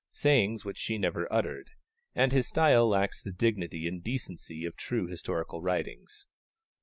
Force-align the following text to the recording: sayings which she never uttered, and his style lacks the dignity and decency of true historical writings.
sayings 0.09 0.65
which 0.65 0.79
she 0.79 0.97
never 0.97 1.31
uttered, 1.31 1.69
and 2.15 2.31
his 2.31 2.47
style 2.47 2.89
lacks 2.89 3.21
the 3.21 3.31
dignity 3.31 3.87
and 3.87 4.03
decency 4.03 4.65
of 4.65 4.75
true 4.75 5.05
historical 5.05 5.61
writings. 5.61 6.25